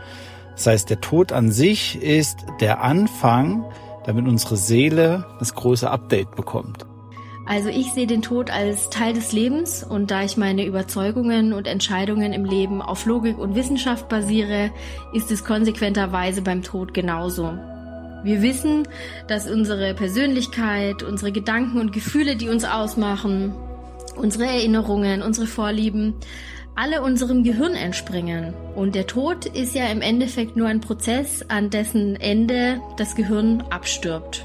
Das 0.53 0.67
heißt, 0.67 0.91
der 0.91 1.00
Tod 1.00 1.33
an 1.33 1.50
sich 1.53 2.00
ist 2.03 2.47
der 2.61 2.83
Anfang, 2.83 3.65
damit 4.05 4.26
unsere 4.26 4.57
Seele 4.57 5.26
das 5.38 5.55
große 5.55 5.91
Update 5.91 6.35
bekommt. 6.37 6.87
Also 7.49 7.69
ich 7.69 7.93
sehe 7.93 8.09
den 8.09 8.23
Tod 8.23 8.50
als 8.50 8.91
Teil 8.91 9.12
des 9.12 9.33
Lebens 9.33 9.85
und 9.85 10.11
da 10.11 10.25
ich 10.25 10.37
meine 10.37 10.67
Überzeugungen 10.67 11.53
und 11.53 11.69
Entscheidungen 11.69 12.33
im 12.33 12.45
Leben 12.45 12.83
auf 12.83 13.07
Logik 13.07 13.38
und 13.38 13.55
Wissenschaft 13.55 14.09
basiere, 14.09 14.71
ist 15.12 15.31
es 15.31 15.45
konsequenterweise 15.45 16.43
beim 16.43 16.62
Tod 16.62 16.93
genauso. 16.93 17.57
Wir 18.26 18.42
wissen, 18.42 18.88
dass 19.28 19.49
unsere 19.49 19.95
Persönlichkeit, 19.95 21.04
unsere 21.04 21.30
Gedanken 21.30 21.78
und 21.78 21.92
Gefühle, 21.92 22.35
die 22.35 22.49
uns 22.49 22.64
ausmachen, 22.64 23.54
unsere 24.16 24.47
Erinnerungen, 24.47 25.23
unsere 25.23 25.47
Vorlieben, 25.47 26.12
alle 26.75 27.02
unserem 27.02 27.45
Gehirn 27.45 27.75
entspringen. 27.76 28.52
Und 28.75 28.97
der 28.97 29.06
Tod 29.06 29.47
ist 29.47 29.76
ja 29.76 29.87
im 29.87 30.02
Endeffekt 30.02 30.56
nur 30.56 30.66
ein 30.66 30.80
Prozess, 30.80 31.45
an 31.47 31.71
dessen 31.71 32.16
Ende 32.16 32.80
das 32.97 33.14
Gehirn 33.14 33.62
abstirbt. 33.71 34.45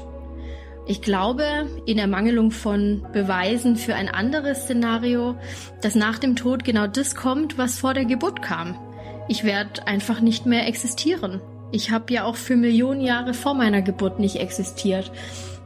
Ich 0.86 1.02
glaube, 1.02 1.66
in 1.84 1.98
Ermangelung 1.98 2.52
von 2.52 3.04
Beweisen 3.12 3.74
für 3.74 3.96
ein 3.96 4.08
anderes 4.08 4.62
Szenario, 4.62 5.34
dass 5.80 5.96
nach 5.96 6.20
dem 6.20 6.36
Tod 6.36 6.62
genau 6.62 6.86
das 6.86 7.16
kommt, 7.16 7.58
was 7.58 7.80
vor 7.80 7.94
der 7.94 8.04
Geburt 8.04 8.42
kam. 8.42 8.78
Ich 9.26 9.42
werde 9.42 9.88
einfach 9.88 10.20
nicht 10.20 10.46
mehr 10.46 10.68
existieren. 10.68 11.40
Ich 11.72 11.90
habe 11.90 12.12
ja 12.12 12.24
auch 12.24 12.36
für 12.36 12.54
Millionen 12.54 13.00
Jahre 13.00 13.34
vor 13.34 13.54
meiner 13.54 13.82
Geburt 13.82 14.20
nicht 14.20 14.36
existiert. 14.36 15.10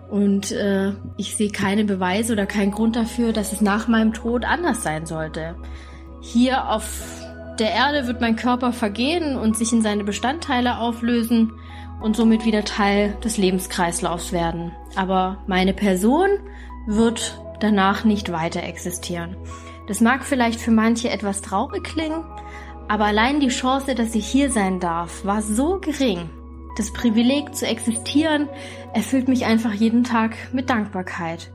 Und 0.08 0.52
äh, 0.52 0.92
ich 1.16 1.36
sehe 1.36 1.50
keine 1.50 1.84
Beweise 1.84 2.32
oder 2.32 2.46
keinen 2.46 2.70
Grund 2.70 2.94
dafür, 2.94 3.32
dass 3.32 3.52
es 3.52 3.60
nach 3.60 3.88
meinem 3.88 4.12
Tod 4.12 4.44
anders 4.44 4.84
sein 4.84 5.04
sollte. 5.04 5.56
Hier 6.22 6.70
auf 6.70 6.86
der 7.58 7.72
Erde 7.72 8.06
wird 8.06 8.20
mein 8.20 8.36
Körper 8.36 8.72
vergehen 8.72 9.36
und 9.36 9.56
sich 9.56 9.72
in 9.72 9.82
seine 9.82 10.04
Bestandteile 10.04 10.78
auflösen 10.78 11.52
und 12.00 12.14
somit 12.16 12.44
wieder 12.44 12.64
Teil 12.64 13.16
des 13.24 13.36
Lebenskreislaufs 13.36 14.32
werden. 14.32 14.72
Aber 14.94 15.38
meine 15.46 15.72
Person 15.72 16.28
wird 16.86 17.40
danach 17.60 18.04
nicht 18.04 18.30
weiter 18.30 18.62
existieren. 18.62 19.36
Das 19.88 20.00
mag 20.00 20.24
vielleicht 20.24 20.60
für 20.60 20.70
manche 20.70 21.10
etwas 21.10 21.42
traurig 21.42 21.84
klingen, 21.84 22.24
aber 22.88 23.06
allein 23.06 23.40
die 23.40 23.48
Chance, 23.48 23.94
dass 23.94 24.14
ich 24.14 24.26
hier 24.26 24.50
sein 24.50 24.80
darf, 24.80 25.24
war 25.24 25.42
so 25.42 25.78
gering. 25.80 26.30
Das 26.76 26.92
Privileg 26.92 27.54
zu 27.54 27.66
existieren 27.66 28.48
erfüllt 28.92 29.28
mich 29.28 29.46
einfach 29.46 29.72
jeden 29.72 30.04
Tag 30.04 30.36
mit 30.52 30.68
Dankbarkeit. 30.68 31.50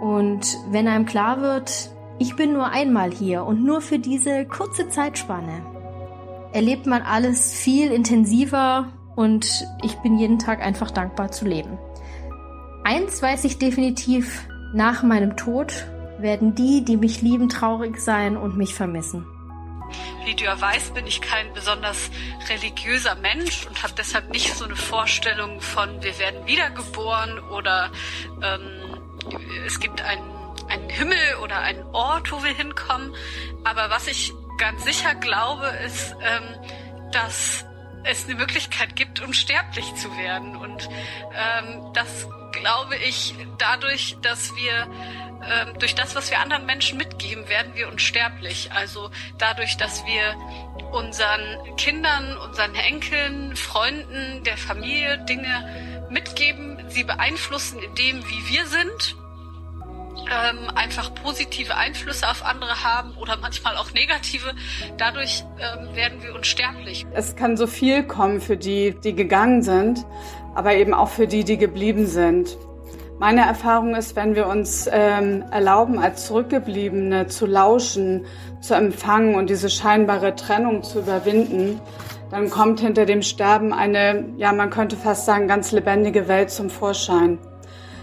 Und 0.00 0.58
wenn 0.70 0.88
einem 0.88 1.06
klar 1.06 1.40
wird, 1.40 1.90
ich 2.18 2.36
bin 2.36 2.52
nur 2.52 2.66
einmal 2.66 3.10
hier 3.12 3.44
und 3.44 3.64
nur 3.64 3.80
für 3.80 3.98
diese 3.98 4.46
kurze 4.46 4.88
Zeitspanne, 4.88 5.62
erlebt 6.52 6.86
man 6.86 7.02
alles 7.02 7.52
viel 7.52 7.92
intensiver 7.92 8.88
und 9.14 9.66
ich 9.84 9.94
bin 9.96 10.18
jeden 10.18 10.38
Tag 10.38 10.64
einfach 10.64 10.90
dankbar 10.90 11.30
zu 11.30 11.44
leben. 11.44 11.78
Eins 12.84 13.20
weiß 13.20 13.44
ich 13.44 13.58
definitiv, 13.58 14.46
nach 14.72 15.02
meinem 15.02 15.36
Tod 15.36 15.86
werden 16.18 16.54
die, 16.54 16.84
die 16.84 16.96
mich 16.96 17.20
lieben, 17.20 17.48
traurig 17.48 17.98
sein 17.98 18.36
und 18.36 18.56
mich 18.56 18.74
vermissen. 18.74 19.26
Wie 20.24 20.34
du 20.34 20.44
ja 20.44 20.60
weißt, 20.60 20.94
bin 20.94 21.06
ich 21.06 21.20
kein 21.20 21.52
besonders 21.52 22.10
religiöser 22.48 23.14
Mensch 23.16 23.66
und 23.66 23.82
habe 23.82 23.94
deshalb 23.96 24.30
nicht 24.30 24.54
so 24.54 24.64
eine 24.64 24.76
Vorstellung 24.76 25.60
von, 25.60 26.02
wir 26.02 26.18
werden 26.18 26.46
wiedergeboren 26.46 27.38
oder 27.50 27.90
ähm, 28.42 29.00
es 29.66 29.80
gibt 29.80 30.00
einen, 30.02 30.30
einen 30.68 30.88
Himmel 30.88 31.36
oder 31.42 31.58
einen 31.60 31.82
Ort, 31.92 32.32
wo 32.32 32.42
wir 32.42 32.54
hinkommen. 32.54 33.14
Aber 33.64 33.90
was 33.90 34.06
ich 34.06 34.32
ganz 34.58 34.84
sicher 34.84 35.14
glaube, 35.14 35.66
ist, 35.84 36.14
ähm, 36.22 37.10
dass 37.12 37.64
es 38.04 38.24
eine 38.26 38.36
Möglichkeit 38.36 38.96
gibt, 38.96 39.20
unsterblich 39.20 39.94
zu 39.94 40.16
werden. 40.16 40.56
Und 40.56 40.88
ähm, 41.34 41.92
das 41.92 42.28
glaube 42.52 42.96
ich 42.96 43.34
dadurch, 43.58 44.16
dass 44.22 44.54
wir 44.56 44.86
ähm, 45.48 45.78
durch 45.78 45.94
das, 45.94 46.14
was 46.14 46.30
wir 46.30 46.40
anderen 46.40 46.66
Menschen 46.66 46.98
mitgeben, 46.98 47.48
werden 47.48 47.72
wir 47.74 47.88
unsterblich. 47.88 48.70
Also 48.72 49.10
dadurch, 49.38 49.76
dass 49.76 50.04
wir 50.06 50.34
unseren 50.92 51.76
Kindern, 51.76 52.36
unseren 52.38 52.74
Enkeln, 52.74 53.56
Freunden, 53.56 54.42
der 54.44 54.56
Familie 54.56 55.18
Dinge 55.28 56.06
mitgeben, 56.10 56.78
sie 56.88 57.04
beeinflussen 57.04 57.80
in 57.82 57.94
dem, 57.94 58.22
wie 58.28 58.54
wir 58.54 58.66
sind. 58.66 59.16
Ähm, 60.28 60.70
einfach 60.74 61.14
positive 61.14 61.76
Einflüsse 61.76 62.28
auf 62.28 62.44
andere 62.44 62.82
haben 62.82 63.12
oder 63.16 63.36
manchmal 63.36 63.76
auch 63.76 63.92
negative. 63.92 64.54
Dadurch 64.96 65.44
ähm, 65.58 65.94
werden 65.94 66.20
wir 66.22 66.34
unsterblich. 66.34 67.06
Es 67.12 67.36
kann 67.36 67.56
so 67.56 67.68
viel 67.68 68.02
kommen 68.02 68.40
für 68.40 68.56
die, 68.56 68.96
die 69.04 69.14
gegangen 69.14 69.62
sind, 69.62 70.04
aber 70.56 70.74
eben 70.74 70.94
auch 70.94 71.10
für 71.10 71.28
die, 71.28 71.44
die 71.44 71.58
geblieben 71.58 72.06
sind. 72.06 72.56
Meine 73.18 73.46
Erfahrung 73.46 73.94
ist, 73.94 74.14
wenn 74.14 74.34
wir 74.34 74.46
uns 74.46 74.86
ähm, 74.92 75.42
erlauben, 75.50 75.98
als 75.98 76.26
Zurückgebliebene 76.26 77.28
zu 77.28 77.46
lauschen, 77.46 78.26
zu 78.60 78.74
empfangen 78.74 79.36
und 79.36 79.48
diese 79.48 79.70
scheinbare 79.70 80.34
Trennung 80.34 80.82
zu 80.82 80.98
überwinden, 80.98 81.80
dann 82.30 82.50
kommt 82.50 82.80
hinter 82.80 83.06
dem 83.06 83.22
Sterben 83.22 83.72
eine, 83.72 84.26
ja, 84.36 84.52
man 84.52 84.68
könnte 84.68 84.96
fast 84.96 85.24
sagen, 85.24 85.48
ganz 85.48 85.72
lebendige 85.72 86.28
Welt 86.28 86.50
zum 86.50 86.68
Vorschein. 86.68 87.38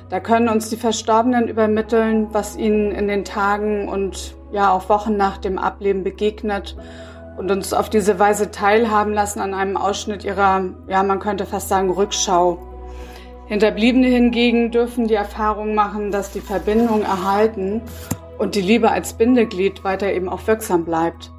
Da 0.09 0.19
können 0.19 0.49
uns 0.49 0.71
die 0.71 0.77
Verstorbenen 0.77 1.47
übermitteln, 1.47 2.29
was 2.31 2.55
ihnen 2.55 2.91
in 2.91 3.07
den 3.07 3.23
Tagen 3.23 3.87
und 3.89 4.35
ja 4.51 4.71
auch 4.71 4.89
Wochen 4.89 5.15
nach 5.15 5.37
dem 5.37 5.59
Ableben 5.59 6.03
begegnet 6.03 6.75
und 7.37 7.51
uns 7.51 7.71
auf 7.71 7.91
diese 7.91 8.17
Weise 8.17 8.49
teilhaben 8.49 9.13
lassen 9.13 9.41
an 9.41 9.53
einem 9.53 9.77
Ausschnitt 9.77 10.23
ihrer, 10.23 10.63
ja, 10.87 11.03
man 11.03 11.19
könnte 11.19 11.45
fast 11.45 11.69
sagen, 11.69 11.91
Rückschau. 11.91 12.72
Hinterbliebene 13.53 14.07
hingegen 14.07 14.71
dürfen 14.71 15.07
die 15.07 15.13
Erfahrung 15.13 15.75
machen, 15.75 16.09
dass 16.09 16.31
die 16.31 16.41
Verbindung 16.41 17.03
erhalten 17.03 17.83
und 18.39 18.55
die 18.55 18.61
Liebe 18.61 18.89
als 18.89 19.13
Bindeglied 19.13 19.83
weiter 19.83 20.11
eben 20.11 20.27
auch 20.27 20.47
wirksam 20.47 20.85
bleibt. 20.85 21.31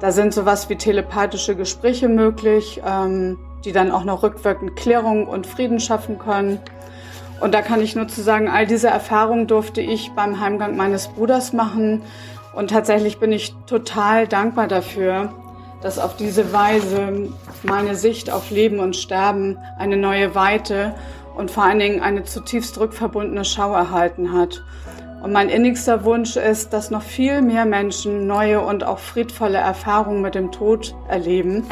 Da 0.00 0.10
sind 0.10 0.34
sowas 0.34 0.68
wie 0.68 0.74
telepathische 0.74 1.54
Gespräche 1.54 2.08
möglich, 2.08 2.82
ähm, 2.84 3.38
die 3.64 3.70
dann 3.70 3.92
auch 3.92 4.02
noch 4.02 4.24
rückwirkend 4.24 4.74
Klärung 4.74 5.28
und 5.28 5.46
Frieden 5.46 5.78
schaffen 5.78 6.18
können. 6.18 6.58
Und 7.38 7.54
da 7.54 7.62
kann 7.62 7.80
ich 7.80 7.94
nur 7.94 8.08
zu 8.08 8.22
sagen, 8.22 8.48
all 8.48 8.66
diese 8.66 8.88
Erfahrungen 8.88 9.46
durfte 9.46 9.82
ich 9.82 10.10
beim 10.16 10.40
Heimgang 10.40 10.76
meines 10.76 11.06
Bruders 11.06 11.52
machen. 11.52 12.02
Und 12.56 12.70
tatsächlich 12.70 13.20
bin 13.20 13.30
ich 13.30 13.54
total 13.66 14.26
dankbar 14.26 14.66
dafür, 14.66 15.32
dass 15.80 16.00
auf 16.00 16.16
diese 16.16 16.52
Weise 16.52 17.28
meine 17.62 17.94
Sicht 17.94 18.30
auf 18.32 18.50
Leben 18.50 18.80
und 18.80 18.96
Sterben 18.96 19.58
eine 19.78 19.96
neue 19.96 20.34
Weite 20.34 20.96
und 21.34 21.50
vor 21.50 21.64
allen 21.64 21.78
Dingen 21.78 22.00
eine 22.00 22.24
zutiefst 22.24 22.78
rückverbundene 22.78 23.44
Schau 23.44 23.72
erhalten 23.72 24.32
hat. 24.32 24.62
Und 25.22 25.32
mein 25.32 25.48
innigster 25.48 26.04
Wunsch 26.04 26.36
ist, 26.36 26.72
dass 26.72 26.90
noch 26.90 27.02
viel 27.02 27.42
mehr 27.42 27.64
Menschen 27.64 28.26
neue 28.26 28.60
und 28.60 28.84
auch 28.84 28.98
friedvolle 28.98 29.58
Erfahrungen 29.58 30.20
mit 30.20 30.34
dem 30.34 30.50
Tod 30.50 30.94
erleben. 31.08 31.64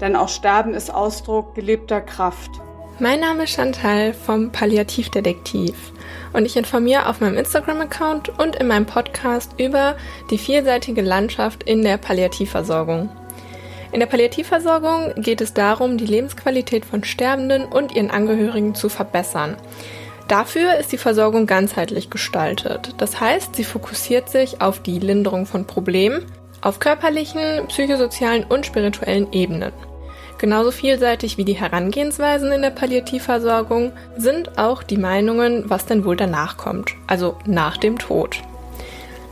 Denn 0.00 0.14
auch 0.14 0.28
Sterben 0.28 0.74
ist 0.74 0.94
Ausdruck 0.94 1.54
gelebter 1.54 2.00
Kraft. 2.00 2.50
Mein 3.00 3.18
Name 3.18 3.44
ist 3.44 3.54
Chantal 3.56 4.14
vom 4.14 4.52
Palliativdetektiv 4.52 5.74
und 6.32 6.46
ich 6.46 6.56
informiere 6.56 7.08
auf 7.08 7.20
meinem 7.20 7.36
Instagram-Account 7.36 8.38
und 8.38 8.54
in 8.54 8.68
meinem 8.68 8.86
Podcast 8.86 9.50
über 9.58 9.96
die 10.30 10.38
vielseitige 10.38 11.02
Landschaft 11.02 11.64
in 11.64 11.82
der 11.82 11.96
Palliativversorgung. 11.96 13.08
In 13.94 14.00
der 14.00 14.06
Palliativversorgung 14.06 15.14
geht 15.18 15.40
es 15.40 15.54
darum, 15.54 15.98
die 15.98 16.04
Lebensqualität 16.04 16.84
von 16.84 17.04
Sterbenden 17.04 17.64
und 17.64 17.94
ihren 17.94 18.10
Angehörigen 18.10 18.74
zu 18.74 18.88
verbessern. 18.88 19.56
Dafür 20.26 20.78
ist 20.78 20.90
die 20.90 20.98
Versorgung 20.98 21.46
ganzheitlich 21.46 22.10
gestaltet. 22.10 22.92
Das 22.98 23.20
heißt, 23.20 23.54
sie 23.54 23.62
fokussiert 23.62 24.28
sich 24.28 24.60
auf 24.60 24.80
die 24.80 24.98
Linderung 24.98 25.46
von 25.46 25.68
Problemen 25.68 26.24
auf 26.60 26.80
körperlichen, 26.80 27.68
psychosozialen 27.68 28.42
und 28.42 28.66
spirituellen 28.66 29.32
Ebenen. 29.32 29.72
Genauso 30.38 30.72
vielseitig 30.72 31.38
wie 31.38 31.44
die 31.44 31.52
Herangehensweisen 31.52 32.50
in 32.50 32.62
der 32.62 32.70
Palliativversorgung 32.70 33.92
sind 34.16 34.58
auch 34.58 34.82
die 34.82 34.98
Meinungen, 34.98 35.70
was 35.70 35.86
denn 35.86 36.04
wohl 36.04 36.16
danach 36.16 36.56
kommt, 36.56 36.96
also 37.06 37.36
nach 37.46 37.76
dem 37.76 37.96
Tod. 38.00 38.42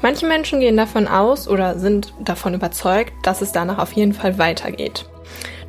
Manche 0.02 0.26
Menschen 0.26 0.58
gehen 0.58 0.76
davon 0.76 1.06
aus 1.06 1.46
oder 1.46 1.78
sind 1.78 2.12
davon 2.20 2.54
überzeugt, 2.54 3.12
dass 3.22 3.40
es 3.40 3.52
danach 3.52 3.78
auf 3.78 3.92
jeden 3.92 4.12
Fall 4.12 4.36
weitergeht. 4.36 5.08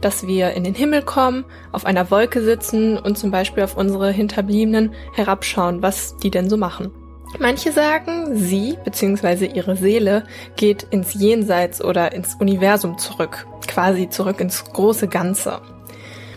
Dass 0.01 0.25
wir 0.25 0.51
in 0.51 0.63
den 0.63 0.73
Himmel 0.73 1.03
kommen, 1.03 1.45
auf 1.71 1.85
einer 1.85 2.09
Wolke 2.09 2.43
sitzen 2.43 2.97
und 2.97 3.15
zum 3.15 3.29
Beispiel 3.29 3.63
auf 3.63 3.77
unsere 3.77 4.11
Hinterbliebenen 4.11 4.93
herabschauen, 5.13 5.83
was 5.83 6.17
die 6.17 6.31
denn 6.31 6.49
so 6.49 6.57
machen. 6.57 6.91
Manche 7.39 7.71
sagen, 7.71 8.35
sie 8.35 8.77
bzw. 8.83 9.45
ihre 9.45 9.75
Seele 9.75 10.23
geht 10.55 10.83
ins 10.89 11.13
Jenseits 11.13 11.83
oder 11.83 12.11
ins 12.13 12.35
Universum 12.35 12.97
zurück, 12.97 13.47
quasi 13.67 14.09
zurück 14.09 14.39
ins 14.39 14.63
große 14.65 15.07
Ganze. 15.07 15.61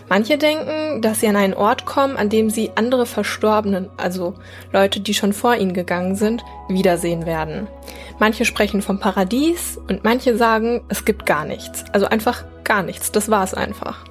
Manche 0.08 0.38
denken, 0.38 1.02
dass 1.02 1.20
sie 1.20 1.28
an 1.28 1.36
einen 1.36 1.54
Ort 1.54 1.84
kommen, 1.84 2.16
an 2.16 2.28
dem 2.28 2.48
sie 2.48 2.70
andere 2.76 3.06
Verstorbenen, 3.06 3.90
also 3.96 4.34
Leute, 4.72 5.00
die 5.00 5.14
schon 5.14 5.32
vor 5.32 5.56
ihnen 5.56 5.74
gegangen 5.74 6.14
sind, 6.14 6.44
wiedersehen 6.68 7.26
werden. 7.26 7.66
Manche 8.18 8.44
sprechen 8.44 8.82
vom 8.82 9.00
Paradies 9.00 9.78
und 9.88 10.04
manche 10.04 10.36
sagen, 10.36 10.84
es 10.88 11.04
gibt 11.04 11.26
gar 11.26 11.44
nichts. 11.44 11.84
Also 11.92 12.06
einfach 12.06 12.44
gar 12.62 12.82
nichts, 12.82 13.10
das 13.10 13.30
war's 13.30 13.54
einfach. 13.54 14.04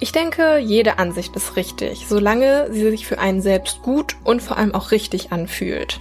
Ich 0.00 0.12
denke, 0.12 0.58
jede 0.58 0.98
Ansicht 0.98 1.34
ist 1.34 1.56
richtig, 1.56 2.06
solange 2.08 2.72
sie 2.72 2.90
sich 2.90 3.06
für 3.06 3.18
einen 3.18 3.40
selbst 3.40 3.82
gut 3.82 4.16
und 4.24 4.42
vor 4.42 4.58
allem 4.58 4.74
auch 4.74 4.90
richtig 4.90 5.32
anfühlt. 5.32 5.98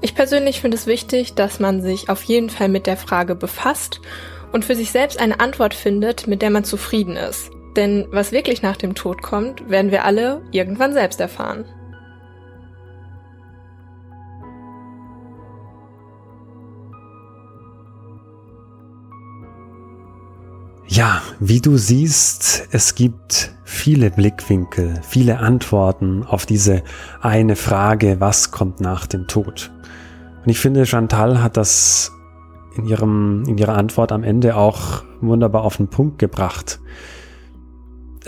Ich 0.00 0.14
persönlich 0.14 0.60
finde 0.60 0.76
es 0.76 0.86
wichtig, 0.86 1.34
dass 1.34 1.60
man 1.60 1.82
sich 1.82 2.08
auf 2.08 2.22
jeden 2.24 2.50
Fall 2.50 2.68
mit 2.68 2.86
der 2.86 2.96
Frage 2.96 3.34
befasst 3.34 4.00
und 4.52 4.64
für 4.64 4.74
sich 4.74 4.90
selbst 4.90 5.20
eine 5.20 5.40
Antwort 5.40 5.74
findet, 5.74 6.26
mit 6.26 6.42
der 6.42 6.50
man 6.50 6.64
zufrieden 6.64 7.16
ist. 7.16 7.50
Denn 7.78 8.08
was 8.10 8.32
wirklich 8.32 8.60
nach 8.60 8.76
dem 8.76 8.96
Tod 8.96 9.22
kommt, 9.22 9.70
werden 9.70 9.92
wir 9.92 10.04
alle 10.04 10.42
irgendwann 10.50 10.92
selbst 10.92 11.20
erfahren. 11.20 11.64
Ja, 20.88 21.22
wie 21.38 21.60
du 21.60 21.76
siehst, 21.76 22.66
es 22.72 22.96
gibt 22.96 23.54
viele 23.62 24.10
Blickwinkel, 24.10 25.00
viele 25.08 25.38
Antworten 25.38 26.24
auf 26.24 26.46
diese 26.46 26.82
eine 27.20 27.54
Frage, 27.54 28.16
was 28.18 28.50
kommt 28.50 28.80
nach 28.80 29.06
dem 29.06 29.28
Tod? 29.28 29.70
Und 30.44 30.50
ich 30.50 30.58
finde, 30.58 30.84
Chantal 30.84 31.40
hat 31.40 31.56
das 31.56 32.10
in 32.74 32.86
ihrem, 32.86 33.44
in 33.46 33.56
ihrer 33.56 33.76
Antwort 33.76 34.10
am 34.10 34.24
Ende 34.24 34.56
auch 34.56 35.04
wunderbar 35.20 35.62
auf 35.62 35.76
den 35.76 35.86
Punkt 35.86 36.18
gebracht. 36.18 36.80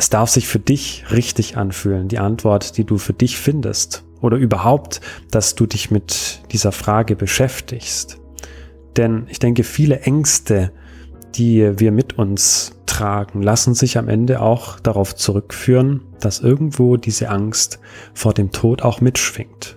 Es 0.01 0.09
darf 0.09 0.31
sich 0.31 0.49
für 0.49 0.59
dich 0.59 1.05
richtig 1.13 1.59
anfühlen, 1.59 2.09
die 2.09 2.21
Antwort, 2.21 2.79
die 2.79 2.85
du 2.85 2.97
für 2.97 3.13
dich 3.13 3.37
findest. 3.37 4.03
Oder 4.23 4.39
überhaupt, 4.39 5.03
dass 5.31 5.57
du 5.57 5.67
dich 5.67 5.91
mit 5.91 6.41
dieser 6.53 6.73
Frage 6.73 7.17
beschäftigst. 7.17 8.19
Denn 8.97 9.27
ich 9.29 9.41
denke, 9.41 9.63
viele 9.63 10.01
Ängste, 10.01 10.73
die 11.35 11.79
wir 11.79 11.93
mit 11.93 12.17
uns 12.17 12.73
tragen, 12.87 13.43
lassen 13.43 13.75
sich 13.75 13.99
am 13.99 14.09
Ende 14.09 14.41
auch 14.41 14.81
darauf 14.81 15.15
zurückführen, 15.15 16.01
dass 16.19 16.41
irgendwo 16.41 16.97
diese 16.97 17.29
Angst 17.29 17.79
vor 18.15 18.33
dem 18.33 18.53
Tod 18.53 18.81
auch 18.81 19.03
mitschwingt. 19.03 19.77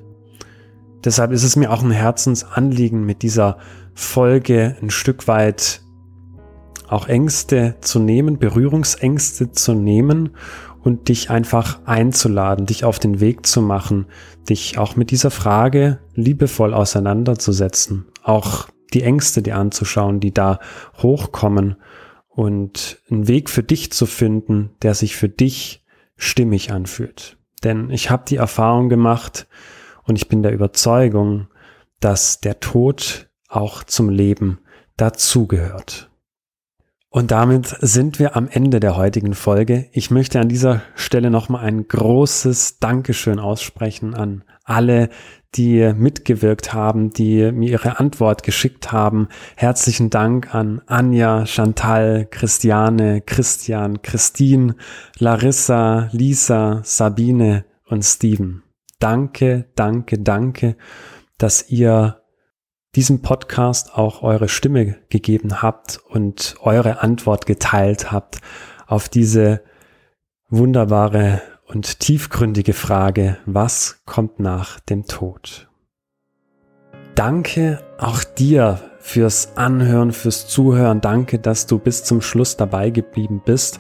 Deshalb 1.04 1.34
ist 1.34 1.44
es 1.44 1.58
mir 1.58 1.70
auch 1.70 1.84
ein 1.84 1.92
Herzensanliegen, 1.92 3.06
mit 3.06 3.24
dieser 3.24 3.58
Folge 3.94 4.78
ein 4.82 4.90
Stück 4.90 5.28
weit 5.28 5.83
auch 6.94 7.08
Ängste 7.08 7.76
zu 7.82 8.00
nehmen, 8.00 8.38
Berührungsängste 8.38 9.52
zu 9.52 9.74
nehmen 9.74 10.36
und 10.82 11.10
dich 11.10 11.30
einfach 11.30 11.80
einzuladen, 11.86 12.66
dich 12.66 12.86
auf 12.86 13.00
den 13.00 13.20
Weg 13.20 13.46
zu 13.48 13.62
machen, 13.62 14.06
dich 14.48 14.78
auch 14.78 14.96
mit 14.96 15.10
dieser 15.12 15.32
Frage 15.32 16.00
liebevoll 16.14 16.74
auseinanderzusetzen, 16.74 18.06
auch 18.22 18.68
die 18.94 19.02
Ängste 19.02 19.42
dir 19.42 19.58
anzuschauen, 19.58 20.20
die 20.20 20.34
da 20.34 20.60
hochkommen 21.02 21.78
und 22.30 23.02
einen 23.10 23.28
Weg 23.28 23.50
für 23.50 23.64
dich 23.64 23.92
zu 23.92 24.06
finden, 24.06 24.72
der 24.84 24.94
sich 24.94 25.16
für 25.16 25.30
dich 25.30 25.84
stimmig 26.16 26.72
anfühlt. 26.72 27.38
Denn 27.64 27.90
ich 27.90 28.12
habe 28.12 28.26
die 28.28 28.36
Erfahrung 28.36 28.90
gemacht 28.90 29.48
und 30.04 30.18
ich 30.18 30.28
bin 30.28 30.44
der 30.44 30.54
Überzeugung, 30.54 31.48
dass 32.00 32.40
der 32.40 32.60
Tod 32.60 33.30
auch 33.48 33.84
zum 33.84 34.10
Leben 34.10 34.60
dazugehört. 34.98 36.12
Und 37.15 37.30
damit 37.30 37.67
sind 37.80 38.17
wir 38.17 38.36
am 38.36 38.47
Ende 38.47 38.80
der 38.80 38.97
heutigen 38.97 39.36
Folge. 39.36 39.88
Ich 39.91 40.10
möchte 40.10 40.39
an 40.39 40.49
dieser 40.49 40.82
Stelle 40.95 41.30
nochmal 41.30 41.63
ein 41.63 41.88
großes 41.88 42.80
Dankeschön 42.80 43.38
aussprechen 43.38 44.15
an 44.15 44.43
alle, 44.63 45.10
die 45.54 45.93
mitgewirkt 45.95 46.73
haben, 46.73 47.12
die 47.12 47.52
mir 47.52 47.69
ihre 47.69 47.99
Antwort 47.99 48.41
geschickt 48.41 48.91
haben. 48.91 49.28
Herzlichen 49.56 50.10
Dank 50.10 50.56
an 50.56 50.82
Anja, 50.88 51.45
Chantal, 51.45 52.26
Christiane, 52.26 53.21
Christian, 53.21 54.02
Christine, 54.02 54.76
Larissa, 55.19 56.10
Lisa, 56.13 56.82
Sabine 56.84 57.63
und 57.86 58.02
Steven. 58.02 58.63
Danke, 58.97 59.65
danke, 59.76 60.17
danke, 60.17 60.78
dass 61.38 61.69
ihr 61.69 62.23
diesem 62.96 63.22
Podcast 63.22 63.96
auch 63.96 64.22
eure 64.22 64.50
Stimme 64.50 64.98
gegeben 65.10 65.62
habt 65.62 66.00
und 66.10 66.56
eure 66.62 67.02
Antwort 67.02 67.46
geteilt 67.46 68.12
habt 68.12 68.40
auf 68.88 69.10
diese 69.10 69.62
wunderbare 70.50 71.42
und 71.66 72.00
tiefgründige 72.00 72.74
Frage, 72.74 73.38
was 73.46 74.02
kommt 74.06 74.40
nach 74.40 74.80
dem 74.80 75.08
Tod? 75.08 75.70
Danke 77.16 77.80
auch 77.98 78.24
dir 78.24 78.80
fürs 79.00 79.58
Anhören, 79.58 80.12
fürs 80.12 80.48
Zuhören. 80.48 81.02
Danke, 81.02 81.40
dass 81.40 81.66
du 81.68 81.80
bis 81.80 82.04
zum 82.04 82.22
Schluss 82.22 82.58
dabei 82.58 82.90
geblieben 82.90 83.42
bist. 83.44 83.80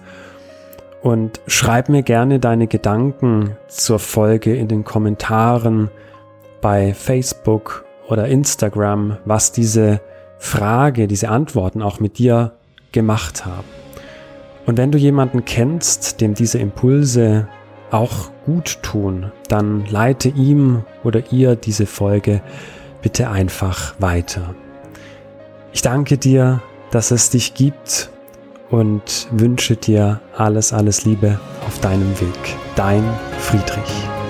Und 1.01 1.41
schreib 1.47 1.89
mir 1.89 2.03
gerne 2.03 2.39
deine 2.39 2.67
Gedanken 2.67 3.57
zur 3.67 3.99
Folge 3.99 4.55
in 4.55 4.67
den 4.67 4.83
Kommentaren 4.83 5.89
bei 6.61 6.93
Facebook 6.93 7.85
oder 8.07 8.27
Instagram, 8.27 9.17
was 9.25 9.51
diese 9.51 10.01
Frage, 10.37 11.07
diese 11.07 11.29
Antworten 11.29 11.81
auch 11.81 11.99
mit 11.99 12.17
dir 12.17 12.53
gemacht 12.91 13.45
haben. 13.45 13.67
Und 14.65 14.77
wenn 14.77 14.91
du 14.91 14.97
jemanden 14.97 15.45
kennst, 15.45 16.21
dem 16.21 16.33
diese 16.33 16.59
Impulse 16.59 17.47
auch 17.91 18.31
gut 18.45 18.79
tun, 18.81 19.31
dann 19.47 19.85
leite 19.85 20.29
ihm 20.29 20.83
oder 21.03 21.31
ihr 21.31 21.55
diese 21.55 21.85
Folge 21.85 22.41
bitte 23.01 23.29
einfach 23.29 23.95
weiter. 23.99 24.55
Ich 25.73 25.81
danke 25.81 26.17
dir, 26.17 26.61
dass 26.91 27.11
es 27.11 27.29
dich 27.29 27.53
gibt 27.53 28.09
und 28.69 29.27
wünsche 29.31 29.75
dir 29.75 30.21
alles, 30.35 30.73
alles 30.73 31.05
Liebe 31.05 31.39
auf 31.67 31.79
deinem 31.79 32.19
Weg. 32.19 32.55
Dein 32.75 33.03
Friedrich. 33.39 34.22